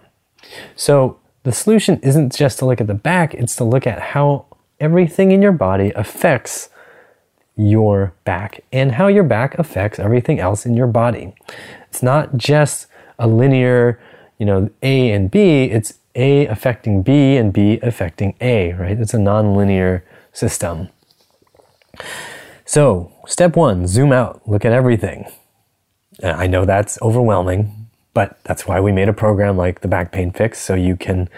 So, 0.74 1.18
the 1.44 1.52
solution 1.52 1.98
isn't 2.02 2.34
just 2.34 2.58
to 2.60 2.66
look 2.66 2.80
at 2.80 2.86
the 2.86 2.94
back, 2.94 3.34
it's 3.34 3.56
to 3.56 3.64
look 3.64 3.86
at 3.86 4.00
how 4.00 4.46
everything 4.78 5.32
in 5.32 5.42
your 5.42 5.52
body 5.52 5.92
affects 5.96 6.68
your 7.56 8.12
back 8.24 8.64
and 8.72 8.92
how 8.92 9.08
your 9.08 9.24
back 9.24 9.58
affects 9.58 9.98
everything 9.98 10.40
else 10.40 10.64
in 10.64 10.74
your 10.74 10.86
body. 10.86 11.34
It's 11.88 12.02
not 12.02 12.36
just 12.36 12.86
a 13.18 13.26
linear, 13.26 14.00
you 14.38 14.46
know, 14.46 14.70
A 14.82 15.10
and 15.10 15.30
B, 15.30 15.64
it's 15.64 15.98
A 16.14 16.46
affecting 16.46 17.02
B 17.02 17.36
and 17.36 17.52
B 17.52 17.78
affecting 17.82 18.34
A, 18.40 18.72
right? 18.72 18.98
It's 18.98 19.14
a 19.14 19.18
nonlinear 19.18 20.02
system. 20.32 20.88
So, 22.64 23.12
step 23.26 23.56
one, 23.56 23.86
zoom 23.86 24.12
out, 24.12 24.42
look 24.48 24.64
at 24.64 24.72
everything. 24.72 25.26
I 26.22 26.46
know 26.46 26.64
that's 26.64 27.00
overwhelming, 27.02 27.88
but 28.14 28.38
that's 28.44 28.66
why 28.66 28.80
we 28.80 28.92
made 28.92 29.08
a 29.08 29.12
program 29.12 29.56
like 29.56 29.80
the 29.80 29.88
Back 29.88 30.12
Pain 30.12 30.30
Fix 30.30 30.60
so 30.60 30.74
you 30.74 30.96
can 30.96 31.28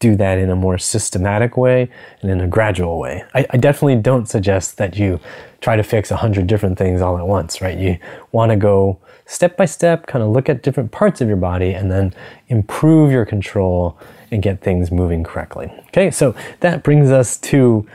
do 0.00 0.14
that 0.16 0.38
in 0.38 0.48
a 0.50 0.56
more 0.56 0.78
systematic 0.78 1.56
way 1.56 1.90
and 2.20 2.30
in 2.30 2.40
a 2.40 2.46
gradual 2.46 2.98
way. 2.98 3.24
I, 3.34 3.46
I 3.50 3.56
definitely 3.56 3.96
don't 3.96 4.26
suggest 4.28 4.76
that 4.78 4.96
you 4.96 5.20
try 5.60 5.76
to 5.76 5.82
fix 5.82 6.10
a 6.10 6.16
hundred 6.16 6.46
different 6.46 6.78
things 6.78 7.00
all 7.00 7.18
at 7.18 7.26
once, 7.26 7.60
right? 7.60 7.76
You 7.76 7.98
want 8.30 8.50
to 8.50 8.56
go 8.56 9.00
step 9.26 9.56
by 9.56 9.64
step, 9.64 10.06
kind 10.06 10.22
of 10.22 10.30
look 10.30 10.48
at 10.48 10.62
different 10.62 10.92
parts 10.92 11.20
of 11.20 11.28
your 11.28 11.36
body 11.36 11.72
and 11.72 11.90
then 11.90 12.14
improve 12.48 13.10
your 13.10 13.26
control 13.26 13.98
and 14.30 14.42
get 14.42 14.60
things 14.60 14.90
moving 14.90 15.24
correctly. 15.24 15.72
Okay, 15.88 16.10
so 16.10 16.34
that 16.60 16.82
brings 16.84 17.10
us 17.10 17.36
to 17.38 17.86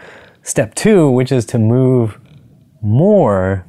step 0.43 0.75
two, 0.75 1.09
which 1.09 1.31
is 1.31 1.45
to 1.47 1.57
move 1.57 2.19
more 2.81 3.65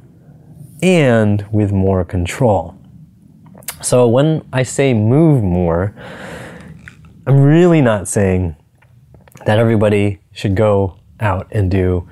and 0.81 1.45
with 1.51 1.71
more 1.71 2.03
control. 2.05 2.77
So 3.81 4.07
when 4.07 4.47
I 4.53 4.63
say 4.63 4.93
move 4.93 5.41
more, 5.41 5.95
I'm 7.25 7.39
really 7.39 7.81
not 7.81 8.07
saying 8.07 8.55
that 9.45 9.57
everybody 9.57 10.19
should 10.31 10.55
go 10.55 10.99
out 11.19 11.47
and 11.51 11.71
do 11.71 12.07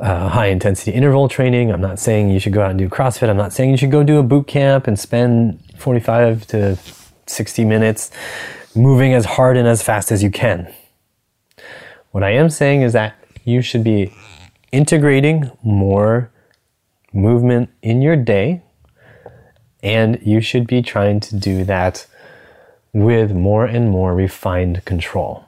uh, 0.00 0.28
high 0.28 0.46
intensity 0.46 0.90
interval 0.90 1.28
training. 1.28 1.70
I'm 1.70 1.80
not 1.80 1.98
saying 1.98 2.30
you 2.30 2.38
should 2.38 2.52
go 2.52 2.62
out 2.62 2.70
and 2.70 2.78
do 2.78 2.88
CrossFit. 2.88 3.28
I'm 3.28 3.36
not 3.36 3.52
saying 3.52 3.70
you 3.70 3.76
should 3.76 3.90
go 3.90 4.02
do 4.02 4.18
a 4.18 4.22
boot 4.22 4.46
camp 4.46 4.86
and 4.86 4.98
spend 4.98 5.60
45 5.78 6.46
to 6.48 6.78
60 7.26 7.64
minutes 7.64 8.10
moving 8.74 9.12
as 9.12 9.24
hard 9.24 9.56
and 9.56 9.66
as 9.66 9.82
fast 9.82 10.12
as 10.12 10.22
you 10.22 10.30
can. 10.30 10.72
What 12.10 12.22
I 12.22 12.30
am 12.30 12.50
saying 12.50 12.82
is 12.82 12.92
that 12.92 13.18
you 13.46 13.62
should 13.62 13.84
be 13.84 14.12
integrating 14.72 15.50
more 15.62 16.30
movement 17.12 17.70
in 17.80 18.02
your 18.02 18.16
day, 18.16 18.60
and 19.82 20.18
you 20.22 20.40
should 20.40 20.66
be 20.66 20.82
trying 20.82 21.20
to 21.20 21.36
do 21.36 21.64
that 21.64 22.06
with 22.92 23.30
more 23.30 23.64
and 23.64 23.88
more 23.88 24.14
refined 24.14 24.84
control. 24.84 25.44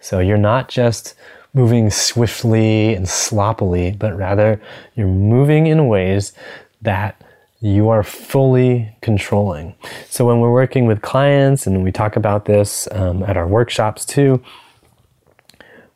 So 0.00 0.18
you're 0.18 0.38
not 0.38 0.68
just 0.68 1.14
moving 1.52 1.90
swiftly 1.90 2.94
and 2.94 3.08
sloppily, 3.08 3.92
but 3.92 4.16
rather 4.16 4.60
you're 4.94 5.06
moving 5.06 5.66
in 5.66 5.88
ways 5.88 6.32
that 6.80 7.20
you 7.60 7.88
are 7.88 8.02
fully 8.02 8.96
controlling. 9.02 9.74
So 10.08 10.24
when 10.24 10.40
we're 10.40 10.52
working 10.52 10.86
with 10.86 11.02
clients 11.02 11.66
and 11.66 11.84
we 11.84 11.92
talk 11.92 12.16
about 12.16 12.46
this 12.46 12.88
um, 12.92 13.22
at 13.24 13.36
our 13.36 13.46
workshops 13.46 14.04
too, 14.06 14.42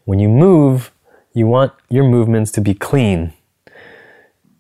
when 0.05 0.19
you 0.19 0.29
move, 0.29 0.91
you 1.33 1.47
want 1.47 1.73
your 1.89 2.05
movements 2.05 2.51
to 2.53 2.61
be 2.61 2.75
clean. 2.75 3.33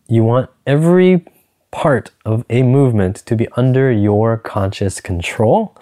You 0.08 0.24
want 0.24 0.50
every 0.66 1.24
part 1.70 2.10
of 2.24 2.44
a 2.50 2.62
movement 2.62 3.16
to 3.16 3.36
be 3.36 3.48
under 3.56 3.92
your 3.92 4.36
conscious 4.36 5.00
control. 5.00 5.76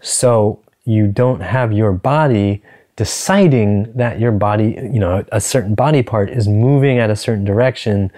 So 0.00 0.60
you 0.84 1.08
don't 1.08 1.40
have 1.40 1.72
your 1.72 1.92
body 1.92 2.62
deciding 2.94 3.92
that 3.92 4.18
your 4.18 4.32
body, 4.32 4.78
you 4.80 4.98
know, 4.98 5.24
a 5.32 5.40
certain 5.40 5.74
body 5.74 6.02
part 6.02 6.30
is 6.30 6.48
moving 6.48 6.98
at 6.98 7.10
a 7.10 7.16
certain 7.16 7.44
direction 7.44 8.10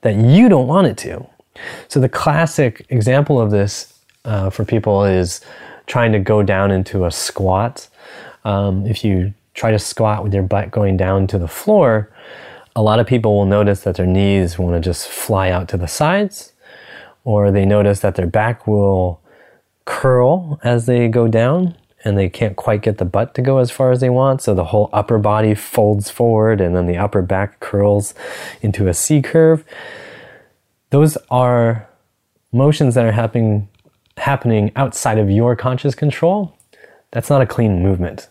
that 0.00 0.16
you 0.16 0.48
don't 0.48 0.66
want 0.66 0.86
it 0.86 0.96
to. 0.98 1.26
So 1.88 2.00
the 2.00 2.08
classic 2.08 2.84
example 2.88 3.40
of 3.40 3.50
this 3.50 4.00
uh, 4.24 4.50
for 4.50 4.64
people 4.64 5.04
is 5.04 5.40
trying 5.86 6.12
to 6.12 6.18
go 6.18 6.42
down 6.42 6.70
into 6.70 7.04
a 7.04 7.10
squat. 7.10 7.88
Um, 8.44 8.86
if 8.86 9.04
you 9.04 9.34
try 9.56 9.72
to 9.72 9.78
squat 9.78 10.22
with 10.22 10.32
your 10.32 10.44
butt 10.44 10.70
going 10.70 10.96
down 10.96 11.26
to 11.26 11.38
the 11.38 11.48
floor, 11.48 12.12
a 12.76 12.82
lot 12.82 13.00
of 13.00 13.06
people 13.06 13.34
will 13.34 13.46
notice 13.46 13.80
that 13.80 13.96
their 13.96 14.06
knees 14.06 14.58
want 14.58 14.74
to 14.74 14.80
just 14.80 15.08
fly 15.08 15.50
out 15.50 15.66
to 15.68 15.76
the 15.76 15.88
sides, 15.88 16.52
or 17.24 17.50
they 17.50 17.64
notice 17.64 18.00
that 18.00 18.14
their 18.14 18.26
back 18.26 18.66
will 18.66 19.20
curl 19.86 20.60
as 20.62 20.86
they 20.86 21.08
go 21.08 21.26
down 21.26 21.74
and 22.04 22.18
they 22.18 22.28
can't 22.28 22.54
quite 22.54 22.82
get 22.82 22.98
the 22.98 23.04
butt 23.04 23.34
to 23.34 23.42
go 23.42 23.58
as 23.58 23.70
far 23.70 23.90
as 23.90 24.00
they 24.00 24.10
want. 24.10 24.42
So 24.42 24.54
the 24.54 24.66
whole 24.66 24.90
upper 24.92 25.18
body 25.18 25.54
folds 25.54 26.10
forward 26.10 26.60
and 26.60 26.76
then 26.76 26.86
the 26.86 26.98
upper 26.98 27.22
back 27.22 27.58
curls 27.58 28.14
into 28.60 28.86
a 28.86 28.94
C 28.94 29.22
curve. 29.22 29.64
Those 30.90 31.16
are 31.30 31.88
motions 32.52 32.94
that 32.94 33.04
are 33.04 33.12
happening 33.12 33.68
happening 34.18 34.72
outside 34.76 35.18
of 35.18 35.30
your 35.30 35.56
conscious 35.56 35.94
control. 35.94 36.56
That's 37.10 37.28
not 37.28 37.42
a 37.42 37.46
clean 37.46 37.82
movement. 37.82 38.28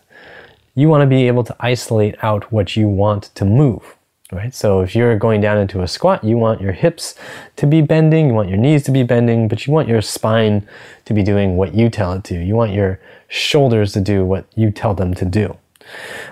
You 0.76 0.88
want 0.88 1.02
to 1.02 1.06
be 1.06 1.26
able 1.26 1.42
to 1.42 1.56
isolate 1.58 2.14
out 2.22 2.52
what 2.52 2.76
you 2.76 2.86
want 2.86 3.34
to 3.34 3.44
move 3.44 3.96
right? 4.32 4.54
So 4.54 4.80
if 4.80 4.94
you're 4.96 5.16
going 5.18 5.40
down 5.40 5.58
into 5.58 5.82
a 5.82 5.88
squat, 5.88 6.24
you 6.24 6.36
want 6.36 6.60
your 6.60 6.72
hips 6.72 7.14
to 7.56 7.66
be 7.66 7.80
bending, 7.80 8.28
you 8.28 8.34
want 8.34 8.48
your 8.48 8.58
knees 8.58 8.82
to 8.84 8.90
be 8.90 9.02
bending, 9.02 9.48
but 9.48 9.66
you 9.66 9.72
want 9.72 9.88
your 9.88 10.02
spine 10.02 10.66
to 11.04 11.14
be 11.14 11.22
doing 11.22 11.56
what 11.56 11.74
you 11.74 11.88
tell 11.88 12.12
it 12.12 12.24
to. 12.24 12.42
You 12.42 12.56
want 12.56 12.72
your 12.72 13.00
shoulders 13.28 13.92
to 13.92 14.00
do 14.00 14.24
what 14.24 14.46
you 14.54 14.70
tell 14.70 14.94
them 14.94 15.14
to 15.14 15.24
do. 15.24 15.56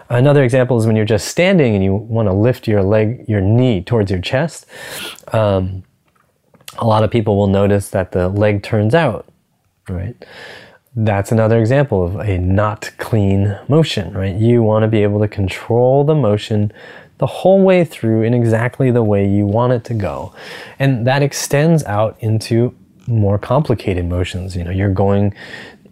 Another 0.09 0.43
example 0.43 0.79
is 0.79 0.87
when 0.87 0.97
you're 0.97 1.05
just 1.05 1.29
standing 1.29 1.75
and 1.75 1.85
you 1.85 1.95
want 1.95 2.27
to 2.27 2.33
lift 2.33 2.67
your 2.67 2.83
leg, 2.83 3.25
your 3.29 3.41
knee 3.41 3.81
towards 3.81 4.11
your 4.11 4.21
chest. 4.21 4.67
Um, 5.33 5.85
a 6.79 6.87
lot 6.87 7.05
of 7.05 7.11
people 7.13 7.37
will 7.37 7.47
notice 7.47 7.91
that 7.91 8.11
the 8.11 8.29
leg 8.29 8.65
turns 8.65 8.97
out, 8.97 9.27
right? 9.89 10.17
That's 10.97 11.33
another 11.33 11.59
example 11.59 12.05
of 12.05 12.17
a 12.17 12.39
not 12.39 12.91
clean 12.99 13.59
motion, 13.69 14.13
right? 14.13 14.35
You 14.35 14.63
want 14.63 14.85
to 14.85 14.89
be 14.89 15.03
able 15.03 15.21
to 15.21 15.29
control 15.29 16.05
the 16.05 16.15
motion 16.15 16.73
the 17.19 17.27
whole 17.27 17.63
way 17.63 17.85
through 17.85 18.23
in 18.23 18.35
exactly 18.35 18.91
the 18.91 19.03
way 19.03 19.29
you 19.29 19.47
want 19.47 19.73
it 19.73 19.85
to 19.85 19.95
go. 19.95 20.33
And 20.79 21.07
that 21.07 21.23
extends 21.23 21.85
out 21.85 22.17
into 22.21 22.75
more 23.07 23.39
complicated 23.39 24.07
motions. 24.07 24.57
You 24.57 24.65
know, 24.65 24.71
you're 24.71 24.93
going 24.93 25.35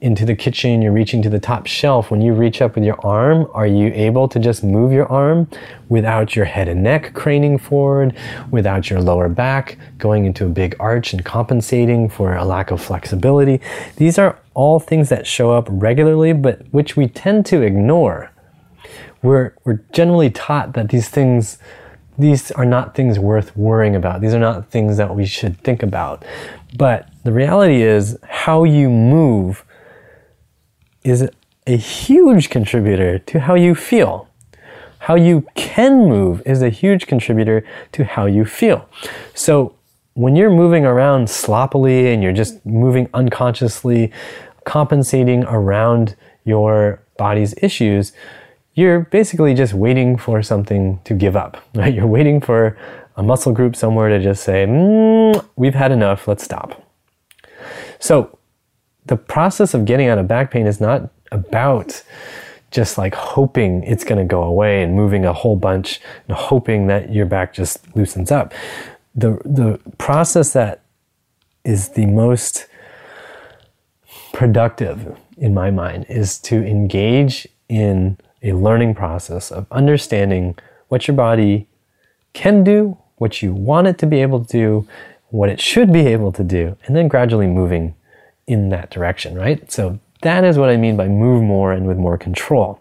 into 0.03 0.27
the 0.27 0.35
kitchen, 0.35 0.83
you're 0.83 0.93
reaching 0.93 1.23
to 1.23 1.31
the 1.31 1.39
top 1.39 1.69
shelf. 1.69 2.11
When 2.11 2.21
you 2.21 2.35
reach 2.35 2.61
up 2.61 2.75
with 2.75 2.83
your 2.83 2.99
arm, 3.07 3.49
are 3.55 3.69
you 3.69 3.87
able 3.95 4.27
to 4.29 4.41
just 4.41 4.65
move 4.65 4.91
your 4.91 5.07
arm 5.07 5.49
without 5.89 6.35
your 6.35 6.45
head 6.45 6.67
and 6.69 6.83
neck 6.83 7.15
craning 7.15 7.57
forward, 7.57 8.17
without 8.51 8.91
your 8.91 9.01
lower 9.01 9.29
back 9.29 9.79
going 9.99 10.27
into 10.27 10.45
a 10.45 10.49
big 10.49 10.75
arch 10.81 11.13
and 11.13 11.25
compensating 11.25 12.09
for 12.09 12.35
a 12.35 12.45
lack 12.45 12.73
of 12.73 12.83
flexibility? 12.83 13.61
These 13.95 14.19
are 14.19 14.37
all 14.55 14.81
things 14.81 15.09
that 15.11 15.25
show 15.25 15.53
up 15.53 15.69
regularly, 15.71 16.33
but 16.33 16.63
which 16.73 16.97
we 16.97 17.07
tend 17.07 17.47
to 17.47 17.63
ignore. 17.63 18.33
We're, 19.23 19.55
we're 19.65 19.85
generally 19.93 20.31
taught 20.31 20.73
that 20.73 20.89
these 20.89 21.09
things 21.09 21.59
these 22.19 22.51
are 22.53 22.67
not 22.67 22.95
things 22.95 23.19
worth 23.19 23.57
worrying 23.57 23.97
about. 23.97 24.21
These 24.21 24.35
are 24.35 24.39
not 24.39 24.69
things 24.69 24.99
that 24.99 25.15
we 25.17 25.25
should 25.25 25.59
think 25.63 25.83
about. 25.83 26.25
But 26.77 27.09
the 27.25 27.33
reality 27.33 27.83
is, 27.83 28.19
how 28.23 28.65
you 28.65 28.91
move 28.91 29.65
is 31.05 31.29
a 31.67 31.77
huge 31.77 32.51
contributor 32.51 33.19
to 33.19 33.41
how 33.41 33.55
you 33.55 33.75
feel. 33.75 34.29
How 34.99 35.15
you 35.15 35.47
can 35.55 36.09
move 36.09 36.43
is 36.47 36.63
a 36.63 36.71
huge 36.71 37.07
contributor 37.07 37.65
to 37.93 38.05
how 38.05 38.27
you 38.27 38.45
feel. 38.45 38.89
So 39.35 39.75
when 40.15 40.37
you're 40.37 40.51
moving 40.51 40.85
around 40.85 41.29
sloppily 41.29 42.13
and 42.13 42.23
you're 42.23 42.33
just 42.33 42.65
moving 42.65 43.09
unconsciously, 43.15 44.13
compensating 44.65 45.45
around 45.45 46.15
your 46.45 47.03
body's 47.17 47.55
issues, 47.63 48.13
you're 48.75 49.01
basically 49.01 49.55
just 49.55 49.75
waiting 49.75 50.17
for 50.17 50.43
something 50.43 51.01
to 51.05 51.15
give 51.15 51.37
up, 51.37 51.57
right? 51.75 51.93
You're 51.93 52.07
waiting 52.07 52.41
for 52.41 52.77
a 53.17 53.23
muscle 53.23 53.53
group 53.53 53.77
somewhere 53.77 54.09
to 54.09 54.23
just 54.23 54.45
say, 54.45 54.67
mm, 54.67 55.45
we've 55.57 55.75
had 55.75 55.93
enough, 55.93 56.27
let's 56.27 56.43
stop. 56.43 56.83
So 57.99 58.39
the 59.07 59.17
process 59.17 59.75
of 59.75 59.85
getting 59.85 60.09
out 60.09 60.19
of 60.19 60.29
back 60.29 60.51
pain 60.51 60.67
is 60.67 60.81
not 60.81 61.11
about 61.31 62.03
just 62.71 62.97
like 62.97 63.15
hoping 63.15 63.83
it's 63.85 64.05
going 64.05 64.19
to 64.19 64.25
go 64.25 64.43
away 64.43 64.83
and 64.83 64.95
moving 64.95 65.25
a 65.25 65.33
whole 65.33 65.57
bunch 65.57 66.01
and 66.27 66.37
hoping 66.37 66.87
that 66.87 67.13
your 67.13 67.27
back 67.27 67.53
just 67.53 67.95
loosens 67.95 68.31
up. 68.31 68.55
The, 69.15 69.33
the 69.45 69.79
process 69.99 70.55
that 70.55 70.83
is 71.65 71.91
the 71.91 72.07
most 72.07 72.67
productive 74.33 75.17
in 75.37 75.53
my 75.53 75.71
mind 75.71 76.07
is 76.09 76.39
to 76.39 76.57
engage 76.65 77.47
in 77.69 78.17
a 78.43 78.53
learning 78.53 78.95
process 78.95 79.53
of 79.53 79.67
understanding 79.71 80.57
what 80.89 81.07
your 81.07 81.17
body 81.17 81.69
can 82.33 82.65
do, 82.65 82.97
what 83.17 83.43
you 83.43 83.53
want 83.53 83.87
it 83.87 83.99
to 83.99 84.07
be 84.07 84.23
able 84.23 84.45
to 84.45 84.51
do, 84.51 84.89
what 85.29 85.49
it 85.49 85.61
should 85.61 85.93
be 85.93 86.07
able 86.07 86.33
to 86.33 86.43
do, 86.43 86.77
and 86.87 86.97
then 86.97 87.07
gradually 87.07 87.47
moving 87.47 87.95
in 88.53 88.69
that 88.69 88.91
direction, 88.91 89.35
right? 89.35 89.71
So 89.71 89.99
that 90.23 90.45
is 90.45 90.57
what 90.59 90.69
I 90.69 90.77
mean 90.77 90.97
by 90.97 91.09
move 91.09 91.43
more 91.43 91.73
and 91.73 91.87
with 91.87 91.97
more 91.97 92.19
control. 92.19 92.81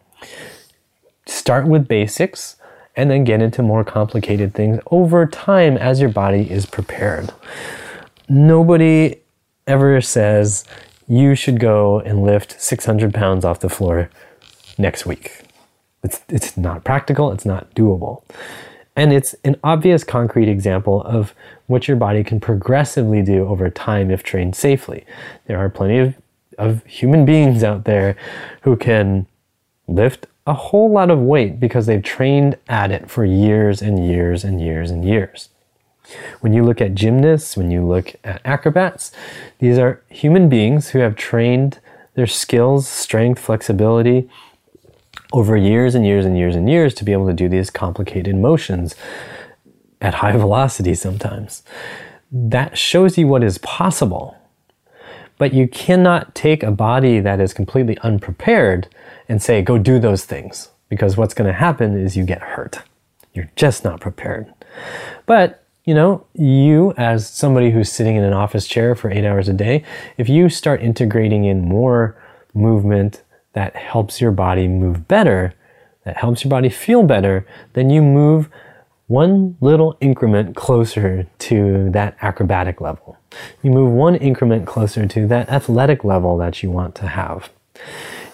Start 1.25 1.67
with 1.67 1.87
basics 1.87 2.57
and 2.95 3.09
then 3.09 3.23
get 3.23 3.41
into 3.41 3.63
more 3.63 3.83
complicated 3.83 4.53
things 4.53 4.79
over 4.91 5.25
time 5.25 5.77
as 5.77 5.99
your 5.99 6.09
body 6.09 6.49
is 6.51 6.65
prepared. 6.65 7.33
Nobody 8.27 9.17
ever 9.65 10.01
says 10.01 10.65
you 11.07 11.35
should 11.35 11.59
go 11.59 11.99
and 11.99 12.23
lift 12.23 12.61
600 12.61 13.13
pounds 13.13 13.45
off 13.45 13.59
the 13.59 13.69
floor 13.69 14.09
next 14.77 15.05
week. 15.05 15.41
It's, 16.03 16.21
it's 16.29 16.57
not 16.57 16.83
practical, 16.83 17.31
it's 17.31 17.45
not 17.45 17.73
doable. 17.75 18.23
And 18.95 19.13
it's 19.13 19.35
an 19.43 19.55
obvious 19.63 20.03
concrete 20.03 20.49
example 20.49 21.01
of 21.03 21.33
what 21.71 21.87
your 21.87 21.97
body 21.97 22.23
can 22.23 22.39
progressively 22.39 23.21
do 23.21 23.47
over 23.47 23.69
time 23.69 24.11
if 24.11 24.21
trained 24.21 24.55
safely. 24.55 25.05
There 25.47 25.57
are 25.57 25.69
plenty 25.69 25.97
of, 25.97 26.15
of 26.57 26.85
human 26.85 27.25
beings 27.25 27.63
out 27.63 27.85
there 27.85 28.15
who 28.61 28.75
can 28.75 29.25
lift 29.87 30.27
a 30.45 30.53
whole 30.53 30.91
lot 30.91 31.09
of 31.09 31.19
weight 31.19 31.59
because 31.59 31.85
they've 31.85 32.03
trained 32.03 32.57
at 32.67 32.91
it 32.91 33.09
for 33.09 33.25
years 33.25 33.81
and 33.81 34.05
years 34.05 34.43
and 34.43 34.61
years 34.61 34.91
and 34.91 35.05
years. 35.05 35.49
When 36.41 36.51
you 36.51 36.63
look 36.63 36.81
at 36.81 36.95
gymnasts, 36.95 37.55
when 37.55 37.71
you 37.71 37.85
look 37.85 38.15
at 38.23 38.41
acrobats, 38.43 39.11
these 39.59 39.77
are 39.77 40.01
human 40.09 40.49
beings 40.49 40.89
who 40.89 40.99
have 40.99 41.15
trained 41.15 41.79
their 42.15 42.27
skills, 42.27 42.87
strength, 42.87 43.39
flexibility 43.39 44.29
over 45.31 45.55
years 45.55 45.95
and 45.95 46.05
years 46.05 46.25
and 46.25 46.37
years 46.37 46.55
and 46.55 46.69
years 46.69 46.93
to 46.95 47.05
be 47.05 47.13
able 47.13 47.27
to 47.27 47.33
do 47.33 47.47
these 47.47 47.69
complicated 47.69 48.35
motions 48.35 48.95
at 50.01 50.15
high 50.15 50.35
velocity 50.35 50.95
sometimes. 50.95 51.63
That 52.31 52.77
shows 52.77 53.17
you 53.17 53.27
what 53.27 53.43
is 53.43 53.57
possible. 53.59 54.37
But 55.37 55.53
you 55.53 55.67
cannot 55.67 56.35
take 56.35 56.63
a 56.63 56.71
body 56.71 57.19
that 57.19 57.39
is 57.39 57.53
completely 57.53 57.97
unprepared 57.99 58.87
and 59.27 59.41
say, 59.41 59.61
go 59.61 59.77
do 59.77 59.99
those 59.99 60.25
things. 60.25 60.69
Because 60.89 61.17
what's 61.17 61.33
going 61.33 61.47
to 61.47 61.57
happen 61.57 61.97
is 61.97 62.17
you 62.17 62.25
get 62.25 62.41
hurt. 62.41 62.79
You're 63.33 63.49
just 63.55 63.83
not 63.83 64.01
prepared. 64.01 64.53
But, 65.25 65.63
you 65.85 65.93
know, 65.93 66.25
you 66.33 66.93
as 66.97 67.29
somebody 67.29 67.71
who's 67.71 67.91
sitting 67.91 68.17
in 68.17 68.23
an 68.23 68.33
office 68.33 68.67
chair 68.67 68.93
for 68.93 69.09
eight 69.09 69.25
hours 69.25 69.47
a 69.47 69.53
day, 69.53 69.83
if 70.17 70.27
you 70.29 70.49
start 70.49 70.81
integrating 70.81 71.45
in 71.45 71.61
more 71.61 72.21
movement 72.53 73.23
that 73.53 73.75
helps 73.75 74.21
your 74.21 74.31
body 74.31 74.67
move 74.67 75.07
better, 75.07 75.53
that 76.03 76.17
helps 76.17 76.43
your 76.43 76.49
body 76.49 76.69
feel 76.69 77.03
better, 77.03 77.47
then 77.73 77.89
you 77.89 78.01
move 78.01 78.49
one 79.11 79.57
little 79.59 79.97
increment 79.99 80.55
closer 80.55 81.27
to 81.37 81.89
that 81.89 82.15
acrobatic 82.21 82.79
level. 82.79 83.17
You 83.61 83.69
move 83.71 83.91
one 83.91 84.15
increment 84.15 84.65
closer 84.65 85.05
to 85.05 85.27
that 85.27 85.49
athletic 85.49 86.05
level 86.05 86.37
that 86.37 86.63
you 86.63 86.71
want 86.71 86.95
to 86.95 87.07
have. 87.07 87.49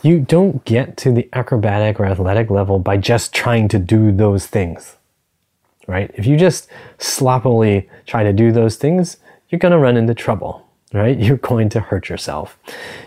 You 0.03 0.19
don't 0.19 0.63
get 0.65 0.95
to 0.97 1.11
the 1.11 1.27
acrobatic 1.33 1.99
or 1.99 2.05
athletic 2.05 2.51
level 2.51 2.77
by 2.77 2.97
just 2.97 3.33
trying 3.33 3.67
to 3.69 3.79
do 3.79 4.11
those 4.11 4.45
things, 4.45 4.97
right? 5.87 6.11
If 6.13 6.27
you 6.27 6.37
just 6.37 6.69
sloppily 6.99 7.89
try 8.05 8.21
to 8.21 8.31
do 8.31 8.51
those 8.51 8.75
things, 8.75 9.17
you're 9.49 9.57
going 9.57 9.71
to 9.71 9.79
run 9.79 9.97
into 9.97 10.13
trouble 10.13 10.66
right? 10.93 11.17
You're 11.19 11.37
going 11.37 11.69
to 11.69 11.79
hurt 11.79 12.09
yourself. 12.09 12.57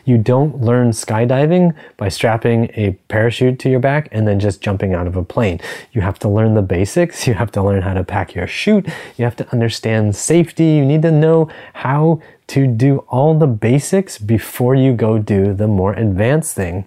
You 0.04 0.18
don't 0.18 0.60
learn 0.60 0.90
skydiving 0.90 1.74
by 1.96 2.08
strapping 2.08 2.70
a 2.74 2.92
parachute 3.08 3.58
to 3.60 3.70
your 3.70 3.80
back 3.80 4.08
and 4.12 4.26
then 4.26 4.40
just 4.40 4.60
jumping 4.60 4.94
out 4.94 5.06
of 5.06 5.16
a 5.16 5.24
plane. 5.24 5.60
You 5.92 6.00
have 6.02 6.18
to 6.20 6.28
learn 6.28 6.54
the 6.54 6.62
basics. 6.62 7.26
You 7.30 7.34
have 7.34 7.52
to 7.52 7.62
learn 7.62 7.82
how 7.82 7.94
to 7.94 8.02
pack 8.02 8.34
your 8.34 8.48
chute. 8.48 8.88
You 9.16 9.24
have 9.24 9.36
to 9.36 9.48
understand 9.52 10.16
safety. 10.16 10.64
You 10.64 10.84
need 10.84 11.02
to 11.02 11.12
know 11.12 11.48
how 11.74 12.20
to 12.48 12.66
do 12.66 13.04
all 13.06 13.38
the 13.38 13.46
basics 13.46 14.18
before 14.18 14.74
you 14.74 14.92
go 14.92 15.18
do 15.18 15.54
the 15.54 15.68
more 15.68 15.92
advanced 15.92 16.56
thing. 16.56 16.86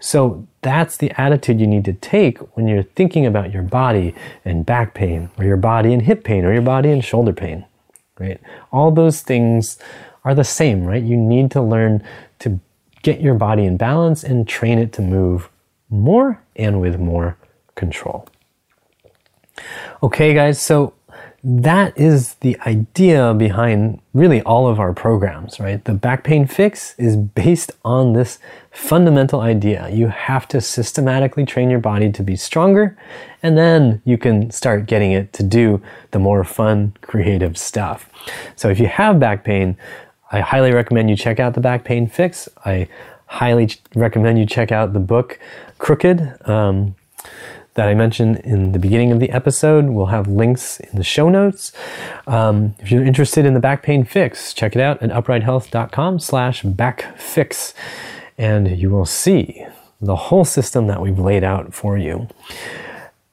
So 0.00 0.44
that's 0.62 0.96
the 0.96 1.12
attitude 1.12 1.60
you 1.60 1.68
need 1.68 1.84
to 1.84 1.92
take 1.92 2.38
when 2.56 2.66
you're 2.66 2.82
thinking 2.82 3.24
about 3.24 3.52
your 3.52 3.62
body 3.62 4.16
and 4.44 4.66
back 4.66 4.94
pain, 4.94 5.30
or 5.38 5.44
your 5.44 5.56
body 5.56 5.92
and 5.92 6.02
hip 6.02 6.24
pain, 6.24 6.44
or 6.44 6.52
your 6.52 6.62
body 6.62 6.90
and 6.90 7.04
shoulder 7.04 7.32
pain, 7.32 7.64
right? 8.18 8.40
All 8.72 8.90
those 8.90 9.20
things 9.22 9.78
are 10.26 10.34
the 10.34 10.44
same, 10.44 10.84
right? 10.84 11.02
You 11.02 11.16
need 11.16 11.50
to 11.52 11.62
learn 11.62 12.02
to 12.40 12.60
get 13.02 13.20
your 13.20 13.34
body 13.34 13.64
in 13.64 13.76
balance 13.76 14.24
and 14.24 14.46
train 14.46 14.78
it 14.78 14.92
to 14.94 15.02
move 15.02 15.48
more 15.88 16.42
and 16.56 16.80
with 16.80 16.98
more 16.98 17.38
control. 17.76 18.28
Okay, 20.02 20.34
guys, 20.34 20.60
so 20.60 20.94
that 21.44 21.96
is 21.96 22.34
the 22.40 22.58
idea 22.66 23.32
behind 23.32 24.00
really 24.12 24.42
all 24.42 24.66
of 24.66 24.80
our 24.80 24.92
programs, 24.92 25.60
right? 25.60 25.84
The 25.84 25.92
back 25.92 26.24
pain 26.24 26.44
fix 26.48 26.96
is 26.98 27.16
based 27.16 27.70
on 27.84 28.14
this 28.14 28.40
fundamental 28.72 29.40
idea. 29.40 29.88
You 29.90 30.08
have 30.08 30.48
to 30.48 30.60
systematically 30.60 31.46
train 31.46 31.70
your 31.70 31.78
body 31.78 32.10
to 32.10 32.22
be 32.24 32.34
stronger, 32.34 32.98
and 33.44 33.56
then 33.56 34.02
you 34.04 34.18
can 34.18 34.50
start 34.50 34.86
getting 34.86 35.12
it 35.12 35.32
to 35.34 35.44
do 35.44 35.80
the 36.10 36.18
more 36.18 36.42
fun, 36.42 36.94
creative 37.00 37.56
stuff. 37.56 38.10
So 38.56 38.68
if 38.68 38.80
you 38.80 38.88
have 38.88 39.20
back 39.20 39.44
pain, 39.44 39.76
I 40.30 40.40
highly 40.40 40.72
recommend 40.72 41.10
you 41.10 41.16
check 41.16 41.38
out 41.38 41.54
the 41.54 41.60
back 41.60 41.84
pain 41.84 42.08
fix. 42.08 42.48
I 42.64 42.88
highly 43.26 43.70
recommend 43.94 44.38
you 44.38 44.46
check 44.46 44.72
out 44.72 44.92
the 44.92 45.00
book 45.00 45.38
Crooked 45.78 46.48
um, 46.48 46.94
that 47.74 47.88
I 47.88 47.94
mentioned 47.94 48.38
in 48.38 48.72
the 48.72 48.78
beginning 48.78 49.12
of 49.12 49.20
the 49.20 49.30
episode. 49.30 49.86
We'll 49.86 50.06
have 50.06 50.26
links 50.26 50.80
in 50.80 50.96
the 50.96 51.04
show 51.04 51.28
notes. 51.28 51.72
Um, 52.26 52.74
if 52.78 52.90
you're 52.90 53.04
interested 53.04 53.44
in 53.44 53.54
the 53.54 53.60
back 53.60 53.82
pain 53.82 54.04
fix, 54.04 54.52
check 54.52 54.74
it 54.74 54.80
out 54.80 55.02
at 55.02 55.10
uprighthealth.com 55.10 56.18
slash 56.18 56.62
backfix 56.62 57.74
and 58.38 58.76
you 58.78 58.90
will 58.90 59.06
see 59.06 59.64
the 60.00 60.16
whole 60.16 60.44
system 60.44 60.86
that 60.88 61.00
we've 61.00 61.18
laid 61.18 61.44
out 61.44 61.72
for 61.72 61.96
you. 61.96 62.28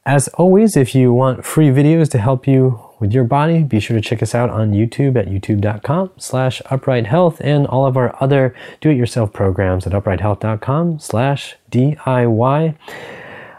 As 0.06 0.28
always, 0.30 0.76
if 0.76 0.94
you 0.94 1.14
want 1.14 1.46
free 1.46 1.70
videos 1.70 2.10
to 2.12 2.18
help 2.18 2.48
you 2.48 2.80
with 3.04 3.14
your 3.14 3.26
body, 3.26 3.64
be 3.64 3.82
sure 3.82 3.98
to 3.98 4.02
check 4.02 4.24
us 4.24 4.34
out 4.34 4.50
on 4.50 4.72
YouTube 4.72 5.18
at 5.18 5.28
youtube.com 5.28 6.12
slash 6.16 6.62
upright 6.68 7.06
health 7.06 7.42
and 7.42 7.68
all 7.68 7.86
of 7.86 7.98
our 7.98 8.16
other 8.24 8.56
do-it-yourself 8.80 9.34
programs 9.34 9.86
at 9.86 9.92
uprighthealth.com 9.92 11.00
slash 11.00 11.58
DIY. 11.70 12.76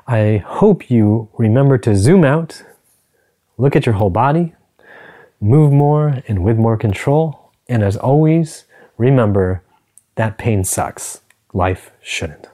I 0.07 0.37
hope 0.46 0.90
you 0.90 1.28
remember 1.37 1.76
to 1.76 1.94
zoom 1.94 2.24
out, 2.24 2.62
look 3.59 3.76
at 3.76 3.85
your 3.85 3.96
whole 3.96 4.09
body, 4.09 4.54
move 5.42 5.70
more 5.70 6.22
and 6.26 6.42
with 6.42 6.57
more 6.57 6.78
control. 6.78 7.52
And 7.68 7.83
as 7.83 7.98
always, 7.98 8.64
remember 8.96 9.62
that 10.14 10.38
pain 10.38 10.64
sucks. 10.64 11.20
Life 11.52 11.90
shouldn't. 12.00 12.48